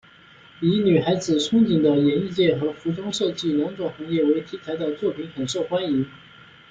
[0.61, 6.03] 以女孩子憧憬的演艺界和服装设计两种行业为题材的作品很受欢迎。